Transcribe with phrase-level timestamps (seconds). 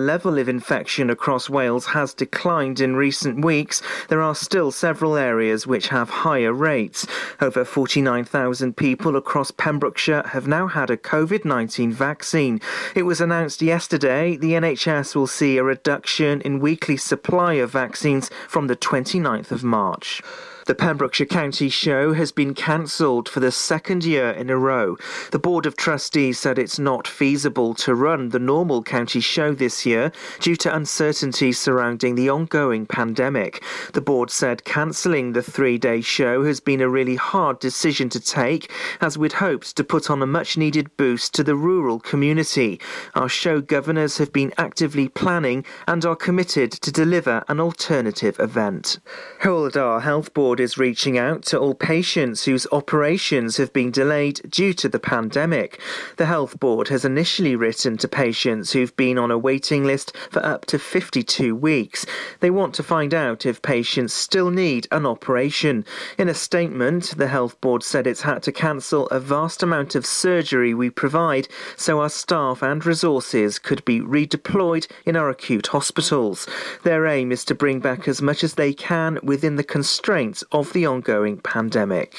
[0.00, 5.66] level of infection across Wales has declined in recent weeks, there are still several areas
[5.66, 7.06] which have higher rates.
[7.40, 12.60] Over 49,000 people across Pembrokeshire have now had a COVID 19 vaccine.
[12.94, 18.30] It was announced yesterday the NHS will see a reduction in weekly supply of vaccines
[18.48, 20.22] from the 29th of March.
[20.70, 24.96] The Pembrokeshire County Show has been cancelled for the second year in a row.
[25.32, 29.84] The Board of Trustees said it's not feasible to run the normal county show this
[29.84, 33.64] year due to uncertainty surrounding the ongoing pandemic.
[33.94, 38.20] The board said cancelling the three day show has been a really hard decision to
[38.20, 42.78] take, as we'd hoped to put on a much needed boost to the rural community.
[43.16, 49.00] Our show governors have been actively planning and are committed to deliver an alternative event.
[49.42, 54.72] Dda Health Board is reaching out to all patients whose operations have been delayed due
[54.74, 55.80] to the pandemic.
[56.16, 60.44] The Health Board has initially written to patients who've been on a waiting list for
[60.44, 62.06] up to 52 weeks.
[62.40, 65.84] They want to find out if patients still need an operation.
[66.18, 70.06] In a statement, the Health Board said it's had to cancel a vast amount of
[70.06, 76.46] surgery we provide so our staff and resources could be redeployed in our acute hospitals.
[76.82, 80.72] Their aim is to bring back as much as they can within the constraints of
[80.72, 82.14] the ongoing pandemic.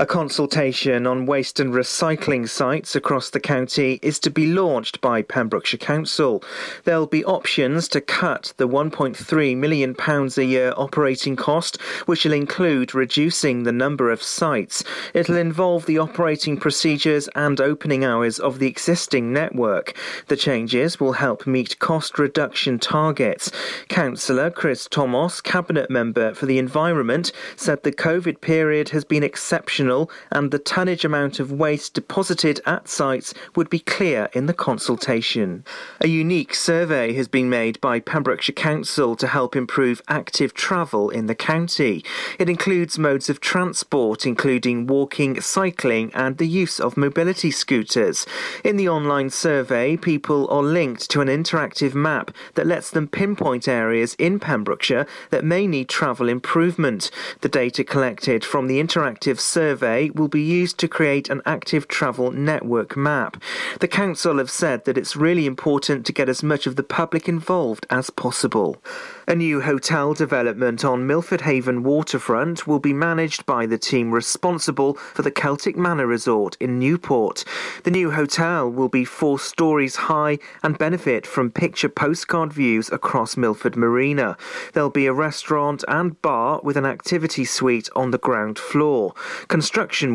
[0.00, 5.22] A consultation on waste and recycling sites across the county is to be launched by
[5.22, 6.40] Pembrokeshire Council.
[6.84, 12.94] There'll be options to cut the £1.3 million a year operating cost, which will include
[12.94, 14.84] reducing the number of sites.
[15.14, 19.96] It'll involve the operating procedures and opening hours of the existing network.
[20.28, 23.50] The changes will help meet cost reduction targets.
[23.88, 29.87] Councillor Chris Thomas, Cabinet Member for the Environment, said the COVID period has been exceptional
[30.30, 35.64] and the tonnage amount of waste deposited at sites would be clear in the consultation.
[36.00, 41.26] A unique survey has been made by Pembrokeshire Council to help improve active travel in
[41.26, 42.04] the county.
[42.38, 48.26] It includes modes of transport, including walking, cycling, and the use of mobility scooters.
[48.62, 53.66] In the online survey, people are linked to an interactive map that lets them pinpoint
[53.68, 57.10] areas in Pembrokeshire that may need travel improvement.
[57.40, 61.86] The data collected from the interactive survey survey will be used to create an active
[61.86, 63.40] travel network map.
[63.78, 67.28] The council have said that it's really important to get as much of the public
[67.28, 68.82] involved as possible.
[69.28, 74.94] A new hotel development on Milford Haven waterfront will be managed by the team responsible
[74.94, 77.44] for the Celtic Manor Resort in Newport.
[77.84, 83.36] The new hotel will be four stories high and benefit from picture postcard views across
[83.36, 84.36] Milford Marina.
[84.72, 89.12] There'll be a restaurant and bar with an activity suite on the ground floor.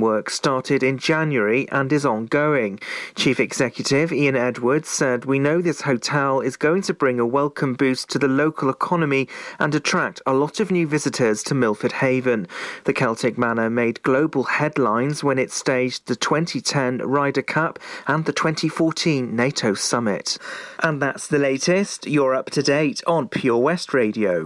[0.01, 2.79] Work started in January and is ongoing.
[3.15, 7.73] Chief Executive Ian Edwards said, We know this hotel is going to bring a welcome
[7.73, 9.27] boost to the local economy
[9.59, 12.47] and attract a lot of new visitors to Milford Haven.
[12.85, 18.33] The Celtic Manor made global headlines when it staged the 2010 Ryder Cup and the
[18.33, 20.37] 2014 NATO Summit.
[20.79, 22.07] And that's the latest.
[22.07, 24.45] You're up to date on Pure West Radio.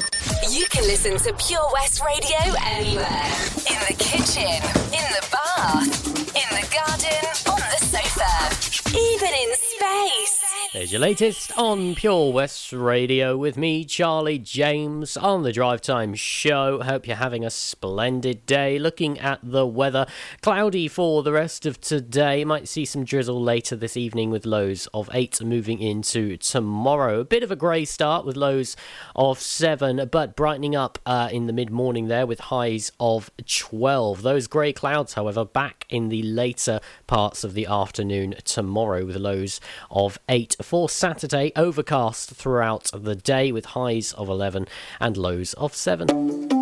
[0.49, 3.31] You can listen to Pure West Radio anywhere.
[3.67, 6.07] In the kitchen, in the bath,
[6.41, 9.56] in the garden, on the sofa, even in.
[10.77, 16.13] There's your latest on Pure West Radio with me, Charlie James, on the Drive Time
[16.13, 16.83] Show.
[16.83, 18.77] Hope you're having a splendid day.
[18.77, 20.05] Looking at the weather,
[20.43, 22.45] cloudy for the rest of today.
[22.45, 27.21] Might see some drizzle later this evening with lows of 8 moving into tomorrow.
[27.21, 28.77] A bit of a grey start with lows
[29.15, 34.21] of 7, but brightening up uh, in the mid morning there with highs of 12.
[34.21, 39.59] Those grey clouds, however, back in the later parts of the afternoon tomorrow with lows
[39.89, 41.53] of 8 for Saturday.
[41.55, 44.67] Overcast throughout the day with highs of 11
[44.99, 46.56] and lows of 7.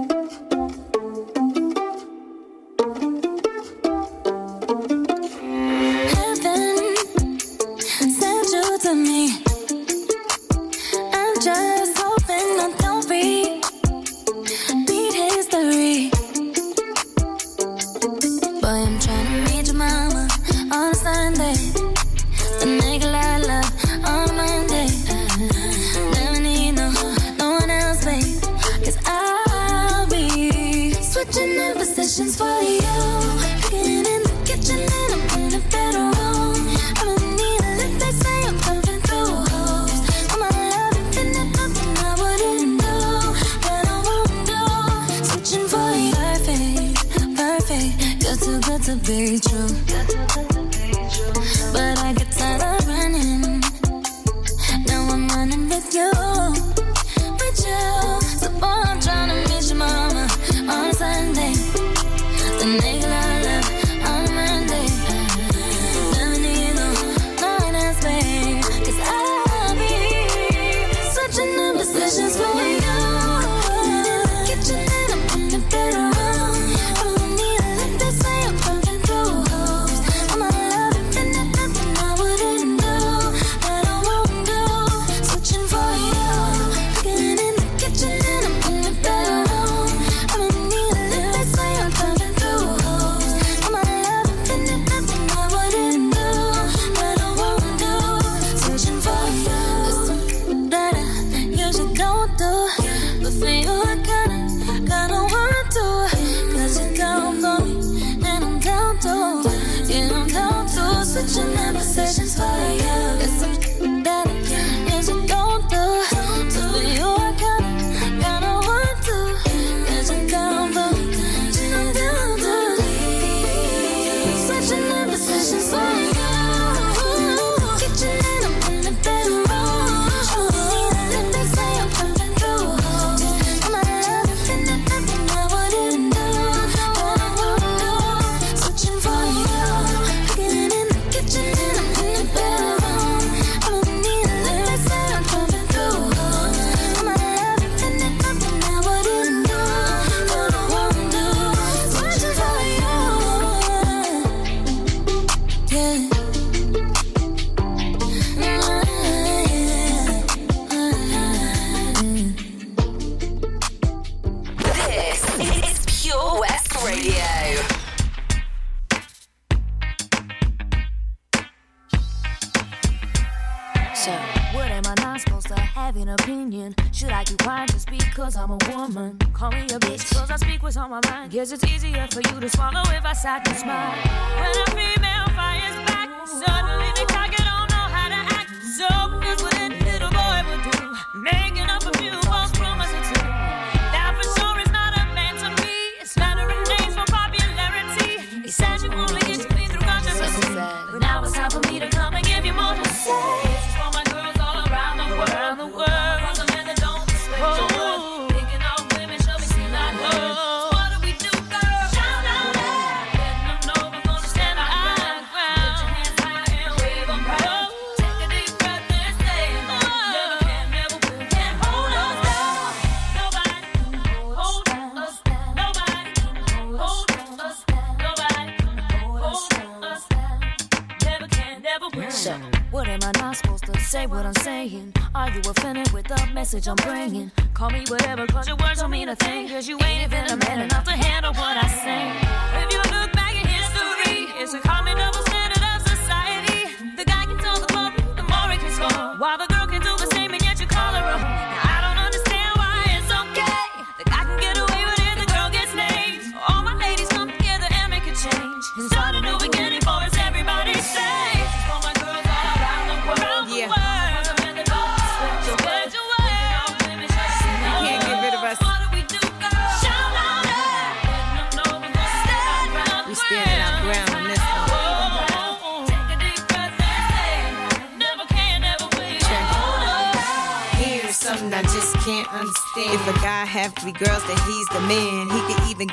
[236.67, 237.31] I'm bringing.
[237.53, 239.94] Call me whatever, cause your words don't mean a thing, cause you ain't.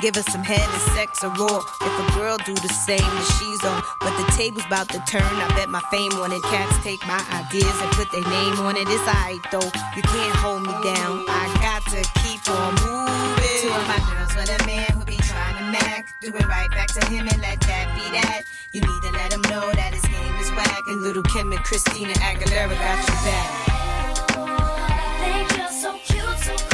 [0.03, 1.63] Give us some head and sex or raw.
[1.79, 3.81] If a girl do the same, then she's on.
[4.03, 5.23] But the table's about to turn.
[5.23, 6.43] I bet my fame on it.
[6.43, 8.83] Cats take my ideas and put their name on it.
[8.91, 9.71] It's alright though.
[9.95, 11.23] You can't hold me down.
[11.23, 13.63] I got to keep on moving.
[13.63, 16.11] Two of my girls with a man who be trying to mac.
[16.19, 18.43] Do it right back to him and let that be that.
[18.75, 20.83] You need to let him know that his game is whack.
[20.91, 23.73] And Lil' Kim and Christina Aguilera got you back.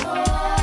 [0.09, 0.58] spread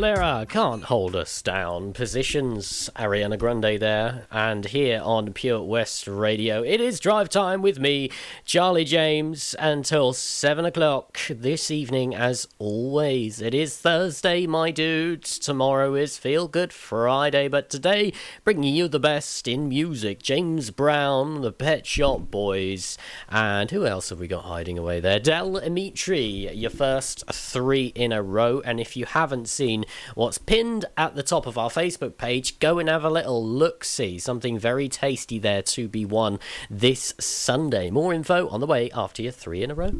[0.00, 1.92] Christina Aguilera can't hold us down.
[1.92, 7.80] Positions Ariana Grande there, and here on Pure West Radio, it is drive time with
[7.80, 8.10] me,
[8.44, 12.14] Charlie James, until seven o'clock this evening.
[12.14, 15.36] As always, it is Thursday, my dudes.
[15.36, 18.12] Tomorrow is Feel Good Friday, but today
[18.44, 20.22] bringing you the best in music.
[20.22, 22.96] James Brown, the Pet Shop Boys,
[23.28, 25.18] and who else have we got hiding away there?
[25.18, 29.84] Del Amitri, your first three in a row, and if you haven't seen
[30.20, 33.82] what's pinned at the top of our Facebook page, go and have a little look
[33.82, 34.18] see.
[34.18, 37.88] Something very tasty there to be won this Sunday.
[37.88, 39.92] More info on the way after your three in a row.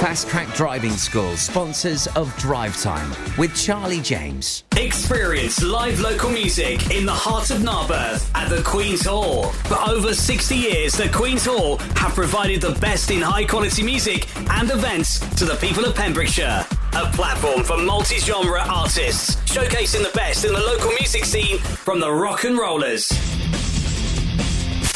[0.00, 4.64] Fast Track Driving School, sponsors of Drive Time with Charlie James.
[4.76, 9.44] Experience live local music in the heart of Narberth at the Queen's Hall.
[9.44, 14.26] For over 60 years, the Queen's Hall have provided the best in high quality music
[14.50, 16.66] and events to the people of Pembrokeshire.
[16.94, 22.00] A platform for multi genre artists, showcasing the best in the local music scene from
[22.00, 23.08] the rock and rollers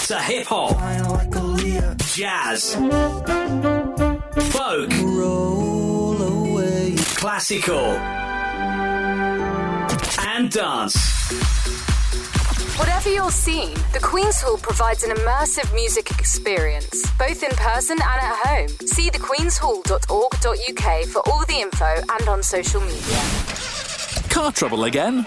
[0.07, 0.77] to hip hop,
[2.15, 2.75] jazz,
[4.53, 4.91] folk,
[7.17, 7.97] classical,
[10.27, 11.52] and dance.
[12.79, 18.03] Whatever your scene, the Queen's Hall provides an immersive music experience, both in person and
[18.03, 18.69] at home.
[18.87, 23.23] See thequeenshall.org.uk for all the info and on social media.
[24.31, 25.27] Car trouble again?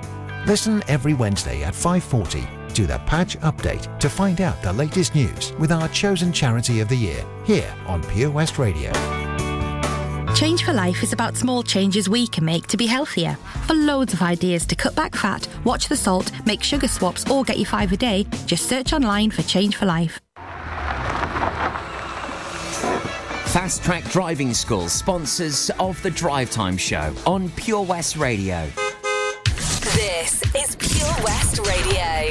[0.47, 5.53] Listen every Wednesday at 5:40 to the Patch Update to find out the latest news
[5.59, 8.91] with our chosen charity of the year here on Pure West Radio.
[10.33, 13.37] Change for Life is about small changes we can make to be healthier.
[13.67, 17.43] For loads of ideas to cut back fat, watch the salt, make sugar swaps, or
[17.43, 20.19] get you five a day, just search online for Change for Life.
[23.51, 28.67] Fast Track Driving School, sponsors of the Drive Time Show on Pure West Radio.
[31.01, 32.30] Pure West Radio.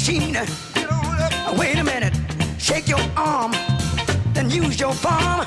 [0.00, 0.34] machine.
[1.58, 2.14] Wait a minute,
[2.58, 3.52] shake your arm,
[4.32, 5.46] then use your palm.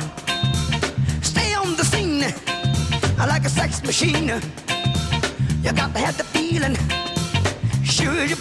[1.24, 2.22] Stay on the scene
[3.18, 4.30] like a sex machine.
[5.64, 6.76] You got to have the feeling,
[7.84, 8.38] sure you're.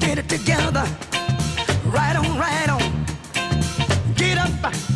[0.00, 0.84] Get it together,
[1.86, 3.06] right on, right on.
[4.16, 4.95] Get up.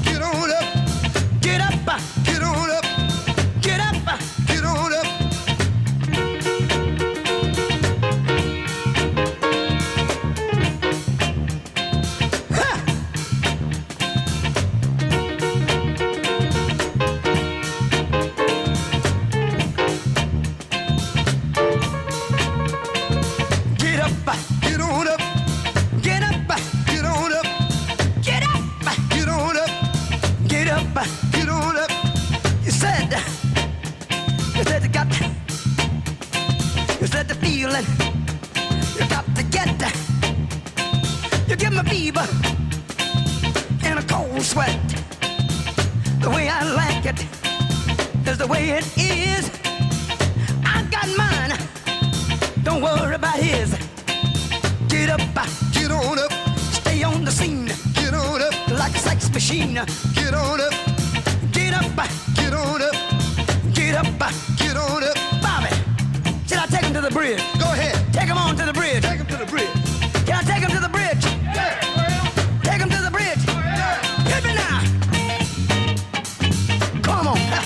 [77.30, 77.64] on,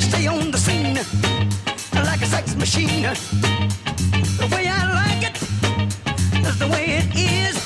[0.00, 0.98] stay on the scene
[2.04, 3.02] like a sex machine.
[4.40, 5.36] The way I like it
[6.48, 7.56] is the way it is.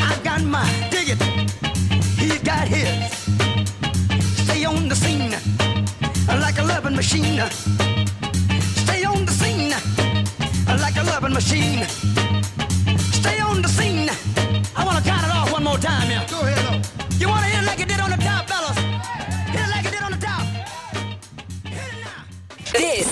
[0.00, 1.22] I've got my dig it,
[2.18, 3.12] he's got his.
[4.44, 5.34] Stay on the scene
[6.26, 7.40] like a loving machine.
[8.84, 9.74] Stay on the scene
[10.84, 11.84] like a loving machine.
[13.20, 14.08] Stay on the scene.
[14.74, 16.26] I wanna count it off one more time, yeah.
[16.30, 16.59] Go ahead.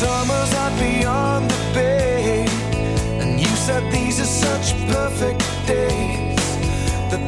[0.00, 2.46] summers out beyond the bay.
[3.20, 6.46] And you said these are such perfect days
[7.10, 7.22] that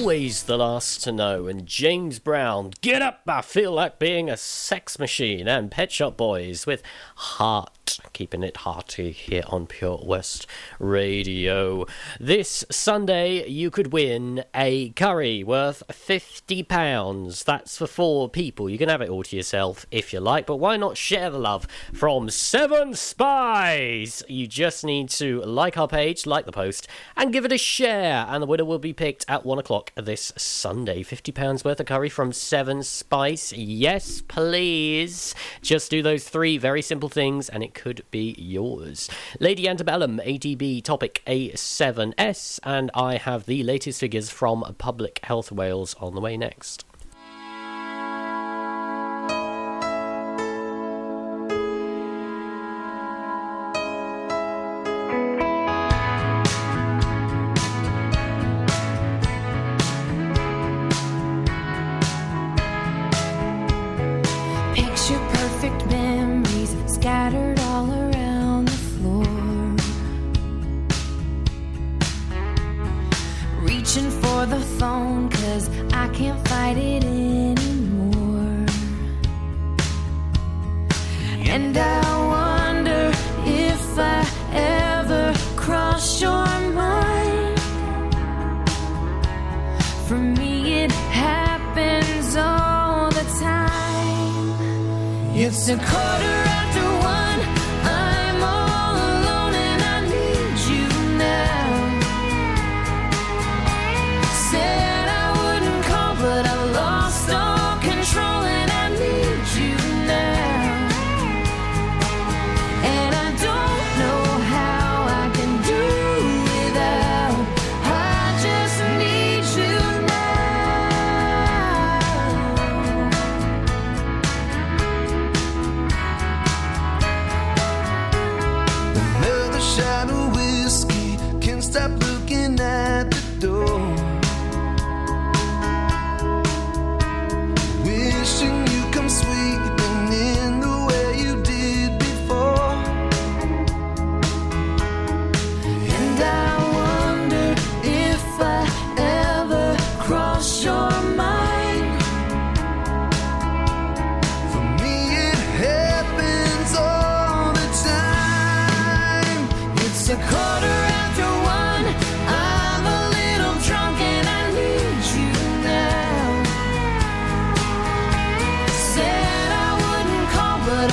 [0.00, 4.36] always the last to know, and James Brown, get up, I feel like being a
[4.38, 6.82] sex machine, and Pet Shop Boys with
[7.16, 7.79] Heart
[8.12, 10.46] keeping it hearty here on Pure West
[10.78, 11.86] Radio.
[12.20, 17.44] This Sunday, you could win a curry worth £50.
[17.44, 18.68] That's for four people.
[18.68, 21.38] You can have it all to yourself if you like, but why not share the
[21.38, 24.22] love from Seven Spice?
[24.28, 28.26] You just need to like our page, like the post, and give it a share,
[28.28, 31.02] and the winner will be picked at one o'clock this Sunday.
[31.02, 33.52] £50 worth of curry from Seven Spice.
[33.52, 35.34] Yes, please.
[35.62, 39.08] Just do those three very simple things, and it could be yours.
[39.38, 45.96] Lady Antebellum, ADB topic A7S, and I have the latest figures from Public Health Wales
[45.98, 46.84] on the way next.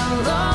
[0.07, 0.46] Call, but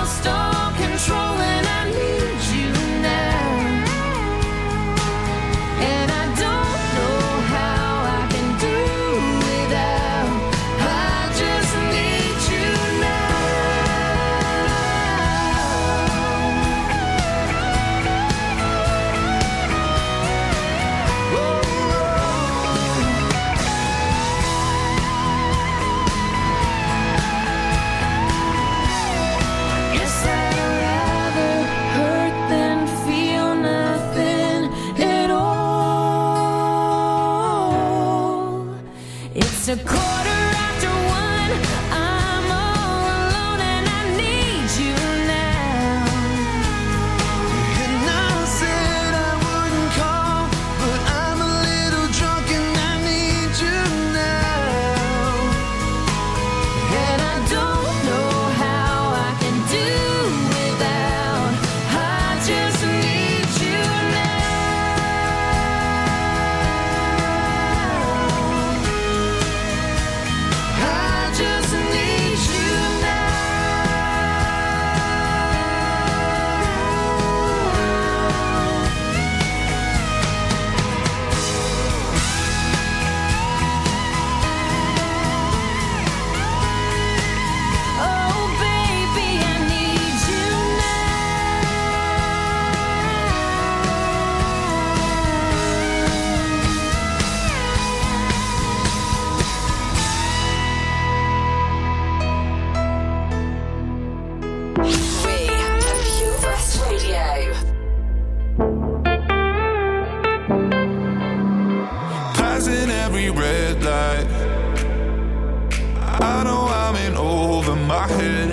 [116.22, 118.50] I know I'm in over my head.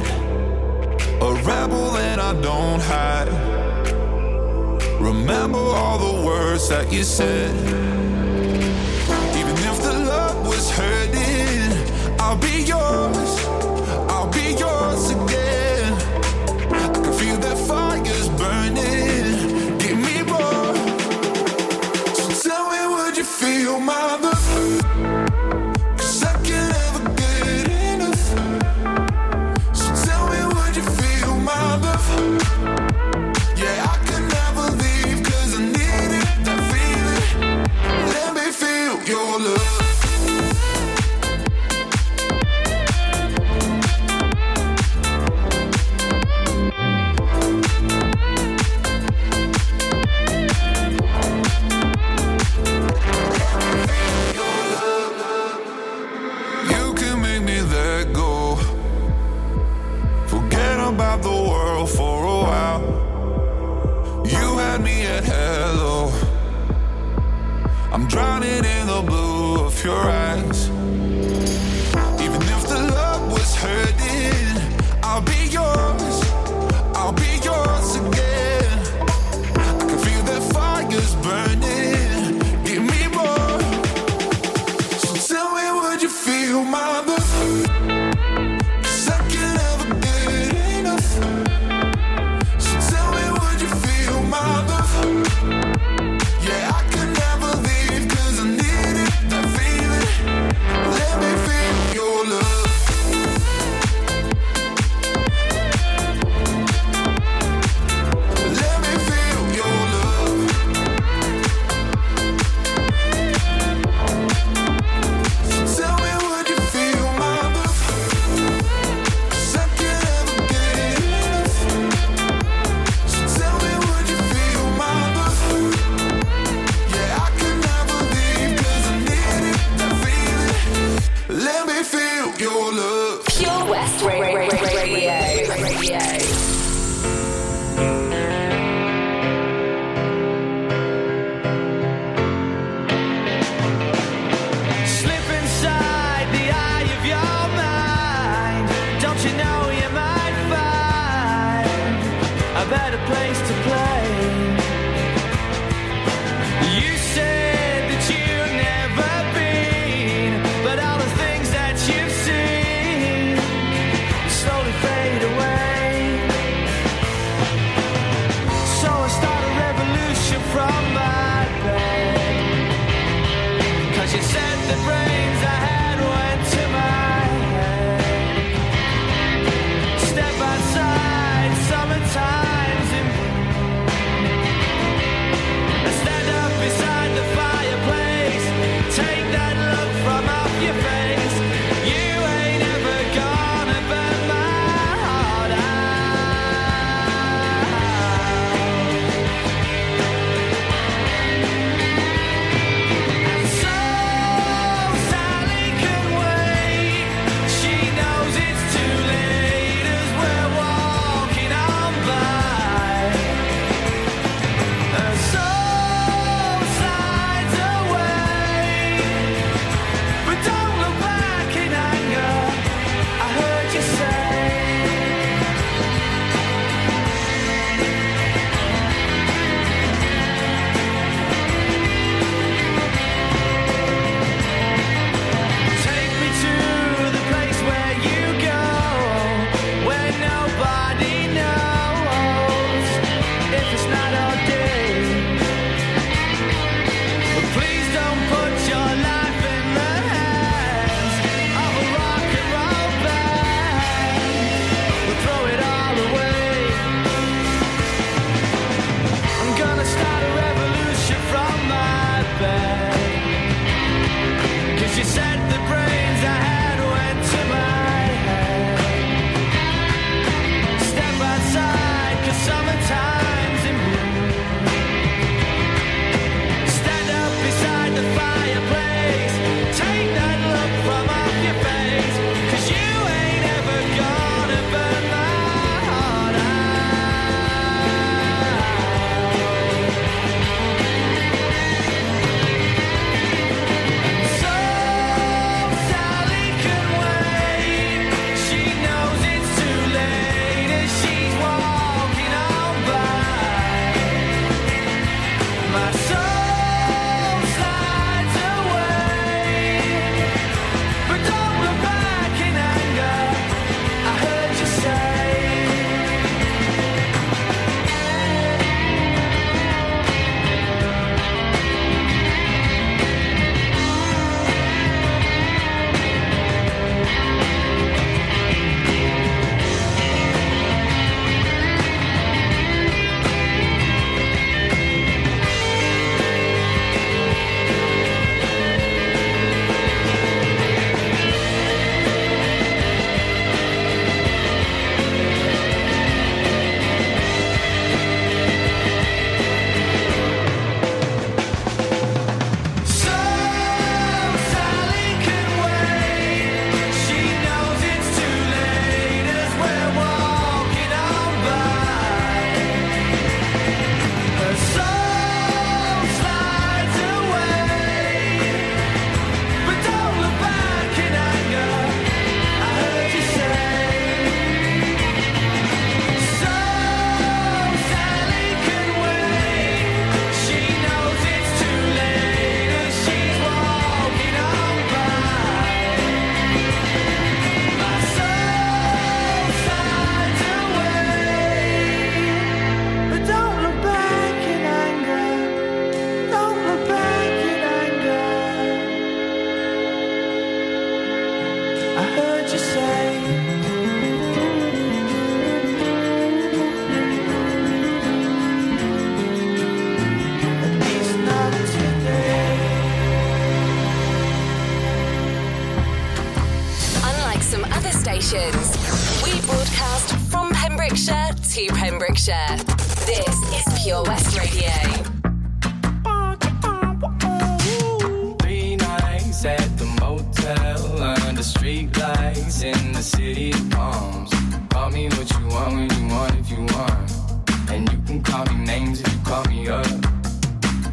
[1.22, 3.30] A rebel that I don't hide.
[5.00, 7.54] Remember all the words that you said.
[9.40, 13.29] Even if the love was hurting, I'll be yours.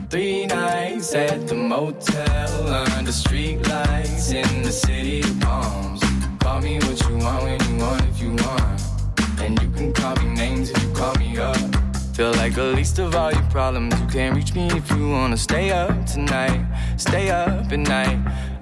[0.09, 6.01] Three nights at the motel under street lights in the city of palms.
[6.39, 8.81] Call me what you want when you want if you want.
[9.41, 11.57] And you can call me names if you call me up.
[12.15, 14.01] Feel like the least of all your problems.
[14.01, 16.65] You can't reach me if you wanna stay up tonight.
[16.99, 18.19] Stay up at night.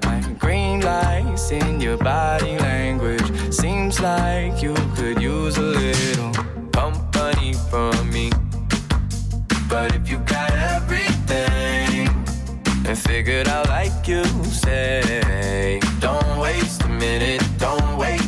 [0.07, 3.53] Like green lights in your body language.
[3.53, 6.33] Seems like you could use a little
[6.73, 8.33] company from me.
[9.69, 10.19] But if you
[12.87, 18.24] and figured out like you say, don't waste a minute, don't wait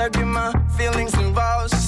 [0.00, 0.04] to.
[0.04, 1.79] I get my feelings involved.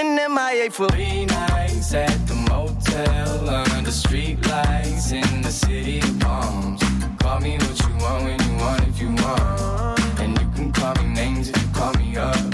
[0.00, 6.20] And MIA for three nights at the motel under street lights in the city of
[6.20, 6.80] palms.
[7.18, 10.20] Call me what you want when you want if you want.
[10.20, 12.47] And you can call me names if you call me up.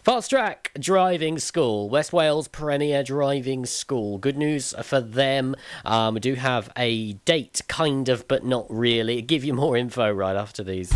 [0.03, 4.19] Fast Track Driving School, West Wales Premier Driving School.
[4.19, 5.55] Good news for them.
[5.83, 9.23] Um, we do have a date, kind of, but not really.
[9.23, 10.93] Give you more info right after these.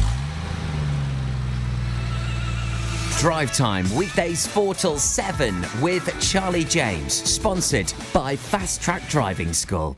[3.18, 9.98] Drive Time, weekdays 4 till 7 with Charlie James, sponsored by Fast Track Driving School.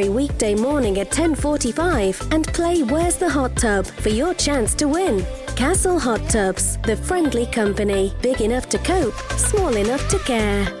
[0.09, 5.25] weekday morning at 10:45 and play Where's the Hot Tub for your chance to win.
[5.55, 10.80] Castle Hot Tubs, the friendly company, big enough to cope, small enough to care.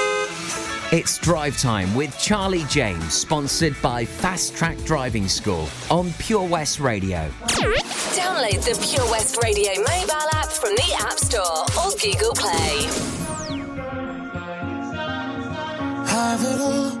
[0.91, 6.81] It's Drive Time with Charlie James, sponsored by Fast Track Driving School on Pure West
[6.81, 7.31] Radio.
[7.47, 12.89] Download the Pure West Radio mobile app from the App Store or Google Play.
[16.07, 17.00] Have it all,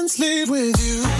[0.00, 1.19] Leave with you.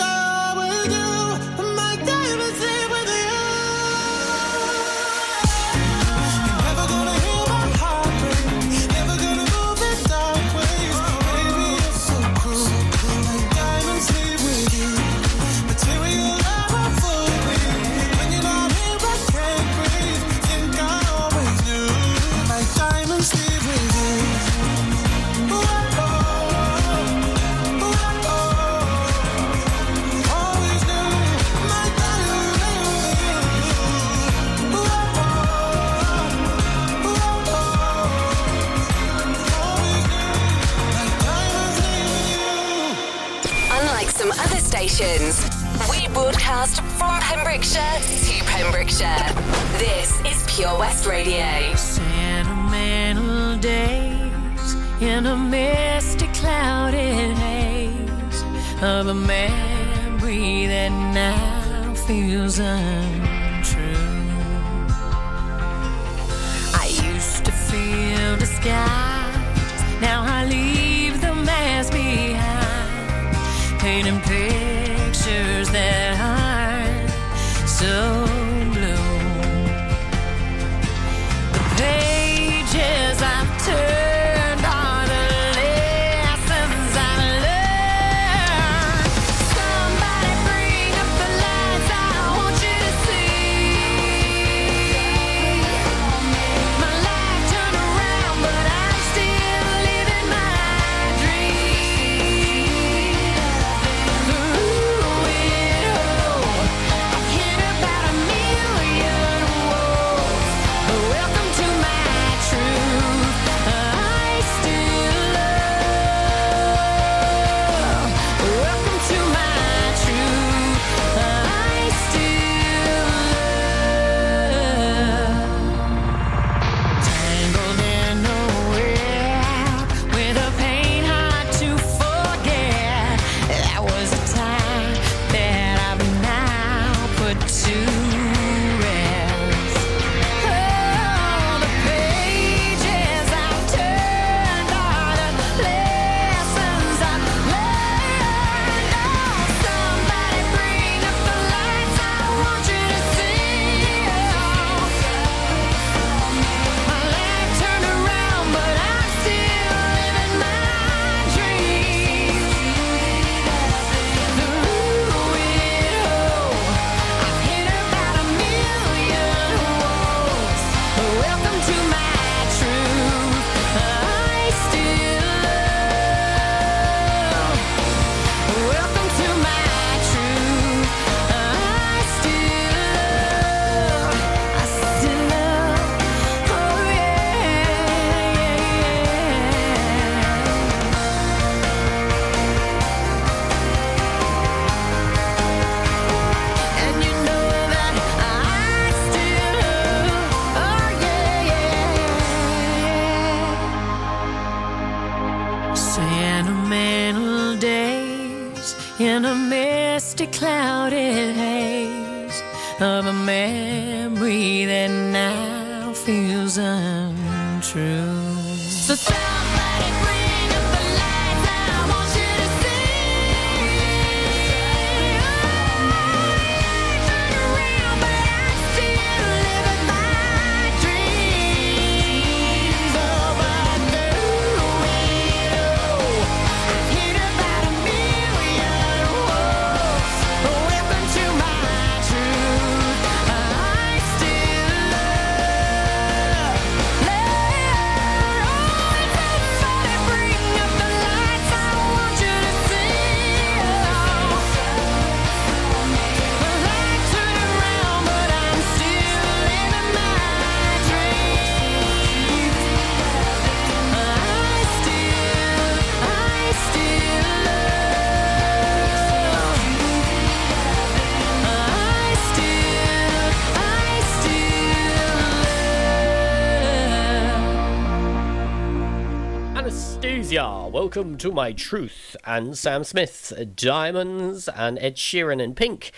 [280.93, 285.93] welcome to my truth and Sam Smith, Diamonds and Ed Sheeran in Pink.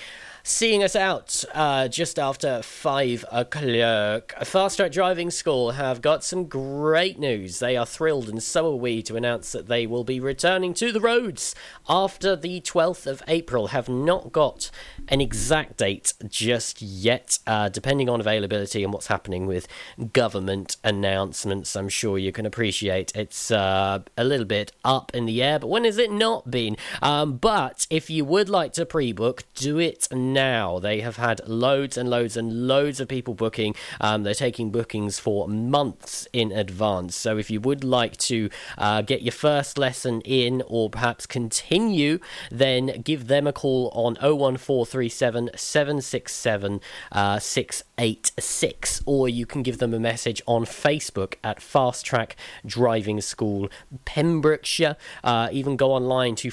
[0.45, 6.47] Seeing us out uh, just after five o'clock, Fast Track Driving School have got some
[6.47, 7.59] great news.
[7.59, 10.91] They are thrilled, and so are we, to announce that they will be returning to
[10.91, 11.55] the roads
[11.87, 13.67] after the 12th of April.
[13.67, 14.69] Have not got
[15.07, 19.65] an exact date just yet, uh, depending on availability and what's happening with
[20.11, 21.73] government announcements.
[21.73, 25.67] I'm sure you can appreciate it's uh, a little bit up in the air, but
[25.67, 26.75] when has it not been?
[27.01, 30.79] Um, but if you would like to pre book, do it now now.
[30.79, 33.75] They have had loads and loads and loads of people booking.
[34.01, 37.15] Um, they're taking bookings for months in advance.
[37.15, 42.19] So if you would like to uh, get your first lesson in or perhaps continue,
[42.51, 46.81] then give them a call on 01437 767
[47.11, 53.21] uh, 686 or you can give them a message on Facebook at Fast Track Driving
[53.21, 53.69] School
[54.05, 54.95] Pembrokeshire.
[55.23, 56.49] Uh, even go online to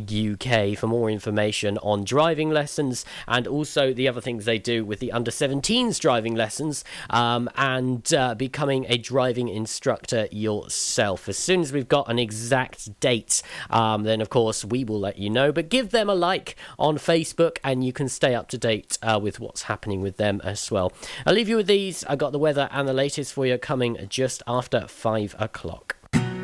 [0.00, 5.00] fast-trackdrivingschool.co.uk for more information on driving lessons and also the other things they do with
[5.00, 11.28] the under 17s driving lessons um, and uh, becoming a driving instructor yourself.
[11.28, 15.18] As soon as we've got an exact date, um, then of course we will let
[15.18, 15.52] you know.
[15.52, 19.18] But give them a like on Facebook and you can stay up to date uh,
[19.22, 20.92] with what's happening with them as well.
[21.26, 22.04] I'll leave you with these.
[22.04, 25.96] I got the weather and the latest for you coming just after five o'clock.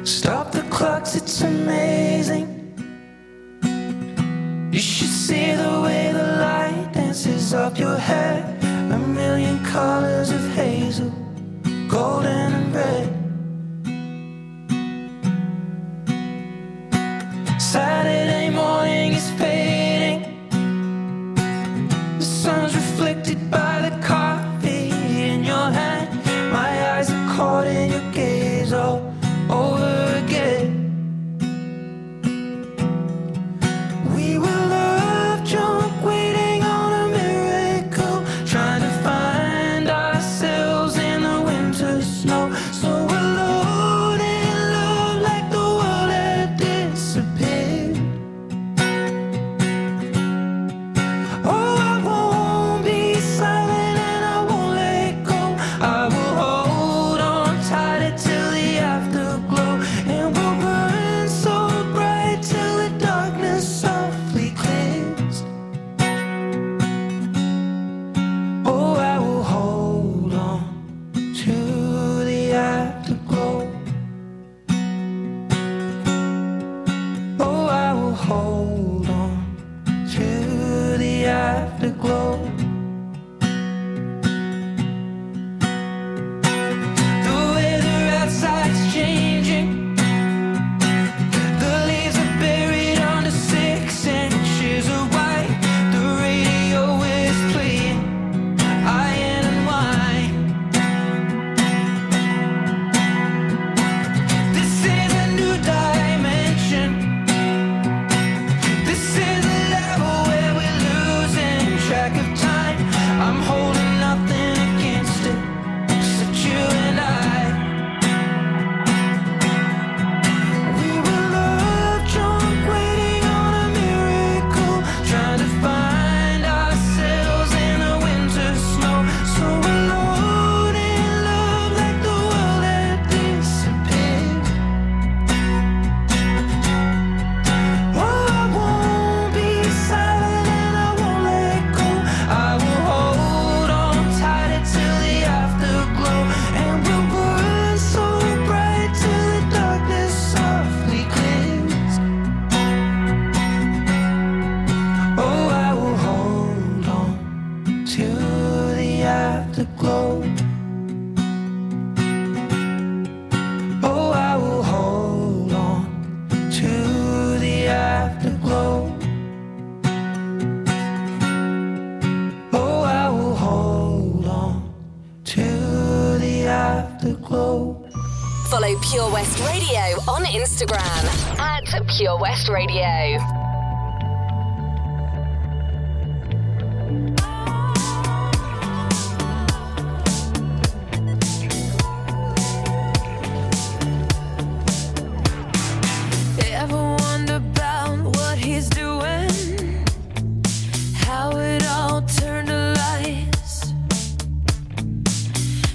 [0.04, 2.55] Stop the clocks, it's amazing.
[4.76, 8.44] You should see the way the light dances up your hair.
[8.92, 11.10] A million colors of hazel,
[11.88, 13.08] golden and red.
[17.58, 18.95] Saturday morning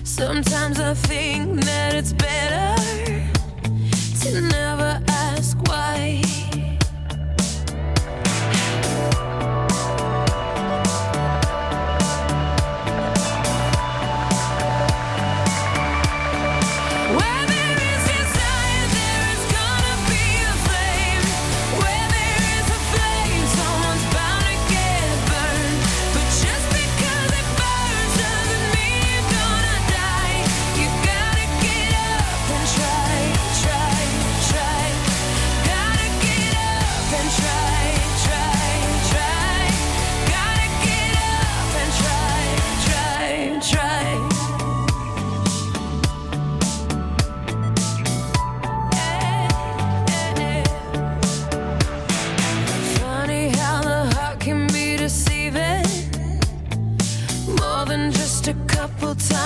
[0.04, 2.76] Sometimes I think that it's better
[4.22, 6.51] to never ask why.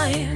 [0.05, 0.34] time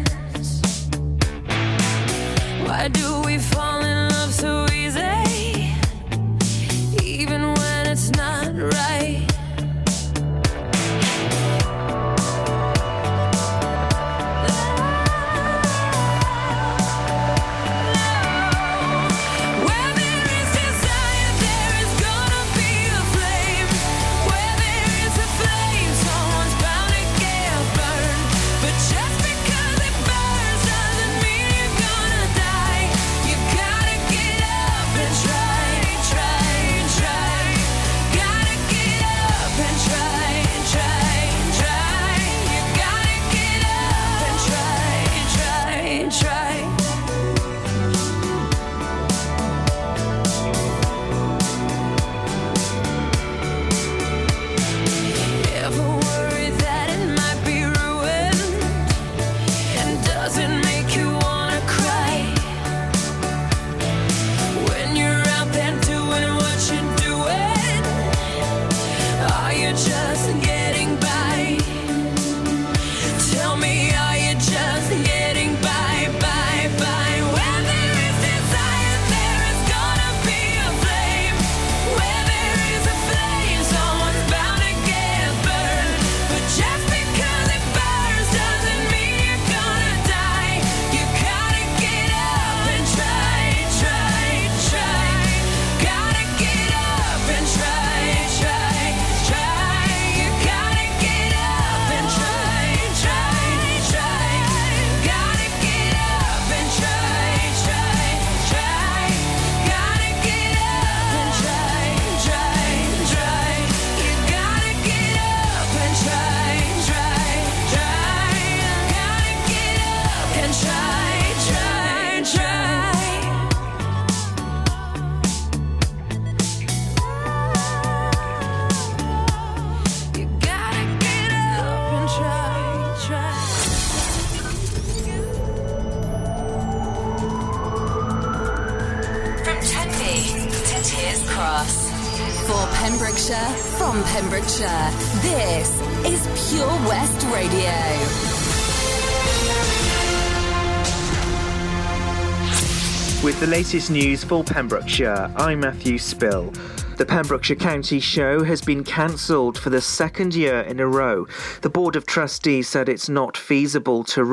[153.69, 155.31] latest news for Pembrokeshire.
[155.35, 156.51] I'm Matthew Spill.
[156.97, 161.27] The Pembrokeshire County show has been cancelled for the second year in a row.
[161.61, 164.27] The Board of Trustees said it's not feasible to run